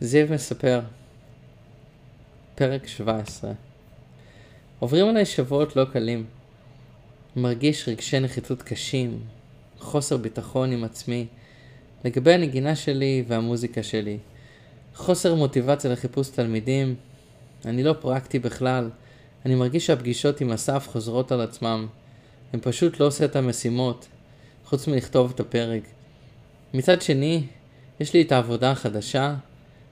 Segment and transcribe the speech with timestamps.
[0.00, 0.80] זיו מספר,
[2.54, 3.52] פרק 17
[4.78, 6.26] עוברים עליי שבועות לא קלים.
[7.36, 9.20] מרגיש רגשי נחיתות קשים,
[9.78, 11.26] חוסר ביטחון עם עצמי,
[12.04, 14.18] לגבי הנגינה שלי והמוזיקה שלי.
[14.94, 16.94] חוסר מוטיבציה לחיפוש תלמידים,
[17.64, 18.90] אני לא פרקטי בכלל,
[19.46, 21.86] אני מרגיש שהפגישות עם אסף חוזרות על עצמם.
[22.52, 24.06] הם פשוט לא עושה את המשימות,
[24.64, 25.82] חוץ מלכתוב את הפרק.
[26.74, 27.42] מצד שני,
[28.00, 29.34] יש לי את העבודה החדשה,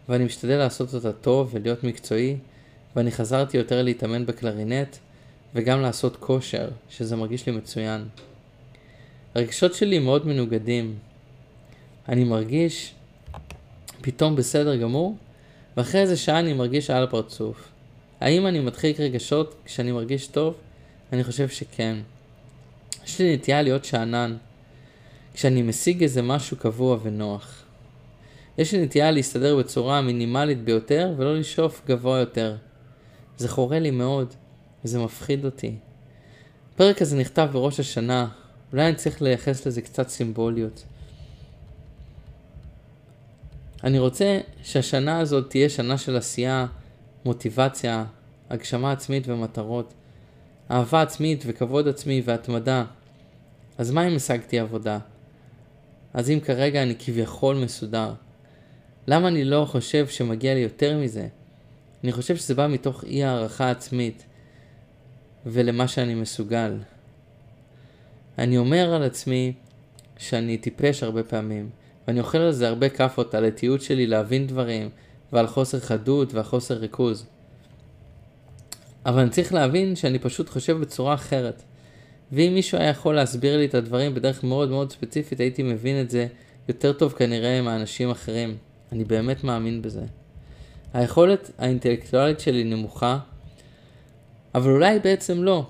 [0.08, 2.36] ואני משתדל לעשות אותה טוב ולהיות מקצועי,
[2.96, 4.96] ואני חזרתי יותר להתאמן בקלרינט,
[5.54, 8.04] וגם לעשות כושר, שזה מרגיש לי מצוין.
[9.34, 10.94] הרגשות שלי מאוד מנוגדים.
[12.08, 12.94] אני מרגיש
[14.00, 15.16] פתאום בסדר גמור,
[15.76, 17.68] ואחרי איזה שעה אני מרגיש על הפרצוף.
[18.20, 20.54] האם אני מדחיק רגשות כשאני מרגיש טוב?
[21.12, 21.96] אני חושב שכן.
[23.04, 24.36] יש לי נטייה להיות שאנן,
[25.34, 27.65] כשאני משיג איזה משהו קבוע ונוח.
[28.58, 32.56] יש לי נטייה להסתדר בצורה המינימלית ביותר ולא לשאוף גבוה יותר.
[33.36, 34.34] זה חורה לי מאוד,
[34.84, 35.74] וזה מפחיד אותי.
[36.74, 38.28] הפרק הזה נכתב בראש השנה,
[38.72, 40.84] אולי אני צריך לייחס לזה קצת סימבוליות.
[43.84, 46.66] אני רוצה שהשנה הזאת תהיה שנה של עשייה,
[47.24, 48.04] מוטיבציה,
[48.50, 49.94] הגשמה עצמית ומטרות,
[50.70, 52.84] אהבה עצמית וכבוד עצמי והתמדה.
[53.78, 54.98] אז מה אם השגתי עבודה?
[56.14, 58.12] אז אם כרגע אני כביכול מסודר,
[59.08, 61.28] למה אני לא חושב שמגיע לי יותר מזה?
[62.04, 64.24] אני חושב שזה בא מתוך אי הערכה עצמית
[65.46, 66.78] ולמה שאני מסוגל.
[68.38, 69.52] אני אומר על עצמי
[70.18, 71.70] שאני טיפש הרבה פעמים,
[72.08, 74.88] ואני אוכל על זה הרבה כאפות, על האטיות שלי להבין דברים,
[75.32, 77.26] ועל חוסר חדות והחוסר ריכוז.
[79.06, 81.62] אבל אני צריך להבין שאני פשוט חושב בצורה אחרת.
[82.32, 86.10] ואם מישהו היה יכול להסביר לי את הדברים בדרך מאוד מאוד ספציפית, הייתי מבין את
[86.10, 86.26] זה
[86.68, 88.56] יותר טוב כנראה עם האנשים אחרים.
[88.92, 90.02] אני באמת מאמין בזה.
[90.94, 93.18] היכולת האינטלקטואלית שלי נמוכה,
[94.54, 95.66] אבל אולי בעצם לא.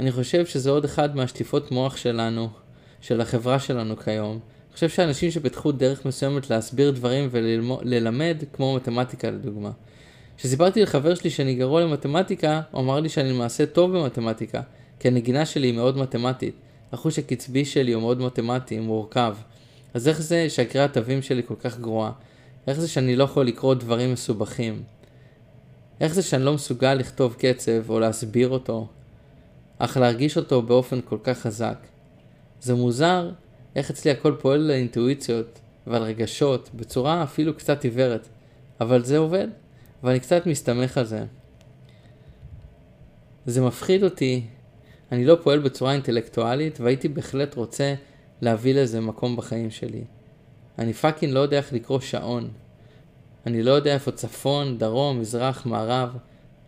[0.00, 2.48] אני חושב שזה עוד אחד מהשטיפות מוח שלנו,
[3.00, 4.30] של החברה שלנו כיום.
[4.30, 9.70] אני חושב שאנשים שפיתחו דרך מסוימת להסביר דברים וללמד, כמו מתמטיקה לדוגמה.
[10.36, 14.60] כשסיפרתי לחבר שלי שאני גרוע למתמטיקה, הוא אמר לי שאני למעשה טוב במתמטיקה,
[15.00, 16.54] כי הנגינה שלי היא מאוד מתמטית.
[16.92, 19.36] החוש הקצבי שלי הוא מאוד מתמטי, מורכב.
[19.94, 22.12] אז איך זה שהקריאת תווים שלי כל כך גרועה?
[22.66, 24.82] איך זה שאני לא יכול לקרוא דברים מסובכים?
[26.00, 28.86] איך זה שאני לא מסוגל לכתוב קצב או להסביר אותו,
[29.78, 31.86] אך להרגיש אותו באופן כל כך חזק?
[32.60, 33.30] זה מוזר
[33.76, 38.28] איך אצלי הכל פועל על אינטואיציות ועל רגשות בצורה אפילו קצת עיוורת,
[38.80, 39.48] אבל זה עובד,
[40.02, 41.24] ואני קצת מסתמך על זה.
[43.46, 44.46] זה מפחיד אותי,
[45.12, 47.94] אני לא פועל בצורה אינטלקטואלית והייתי בהחלט רוצה
[48.40, 50.04] להביא לזה מקום בחיים שלי.
[50.78, 52.50] אני פאקינג לא יודע איך לקרוא שעון.
[53.46, 56.16] אני לא יודע איפה צפון, דרום, מזרח, מערב.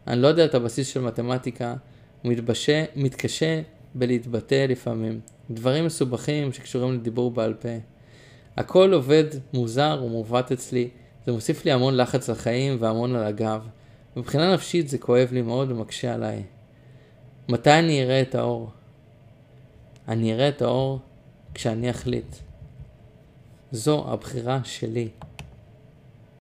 [0.07, 1.75] אני לא יודע את הבסיס של מתמטיקה.
[2.25, 3.63] ומתבשה, מתקשה
[3.95, 5.21] בלהתבטא לפעמים.
[5.51, 7.69] דברים מסובכים שקשורים לדיבור בעל פה.
[8.57, 10.89] הכל עובד מוזר ומעוות אצלי.
[11.27, 13.69] זה מוסיף לי המון לחץ לחיים והמון על הגב.
[14.17, 16.43] מבחינה נפשית זה כואב לי מאוד ומקשה עליי.
[17.49, 18.71] מתי אני אראה את האור?
[20.09, 20.99] אני אראה את האור
[21.55, 22.37] כשאני אחליט.
[23.75, 25.09] זו הבחירה שלי.